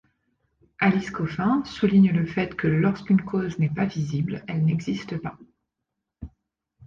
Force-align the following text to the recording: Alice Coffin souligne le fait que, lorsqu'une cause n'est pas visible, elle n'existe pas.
Alice 0.79 1.11
Coffin 1.11 1.63
souligne 1.63 2.11
le 2.11 2.25
fait 2.25 2.55
que, 2.55 2.65
lorsqu'une 2.67 3.21
cause 3.21 3.59
n'est 3.59 3.69
pas 3.69 3.85
visible, 3.85 4.43
elle 4.47 4.65
n'existe 4.65 5.15
pas. 5.21 5.37